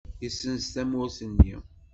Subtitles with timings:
[0.23, 1.55] Yessenz tawwurt-nni.